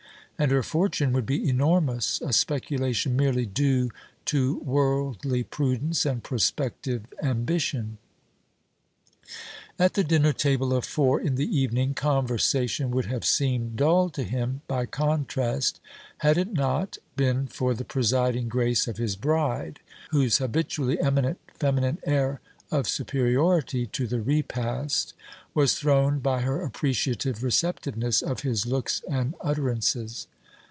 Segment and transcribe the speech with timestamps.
[0.37, 3.91] And her fortune would be enormous: a speculation merely due
[4.25, 7.99] to worldly prudence and prospective ambition.
[9.77, 14.23] At the dinner table of four, in the evening, conversation would have seemed dull to
[14.23, 15.79] him, by contrast,
[16.17, 19.79] had it not, been for the presiding grace of his bride,
[20.09, 22.41] whose habitually eminent feminine air
[22.71, 25.13] of superiority to the repast
[25.53, 30.25] was throned by her appreciative receptiveness of his looks and utterances.